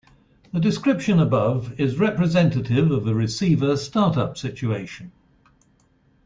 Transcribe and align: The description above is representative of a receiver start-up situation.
The 0.51 0.59
description 0.59 1.19
above 1.19 1.79
is 1.79 1.99
representative 1.99 2.89
of 2.89 3.05
a 3.05 3.13
receiver 3.13 3.77
start-up 3.77 4.35
situation. 4.35 5.11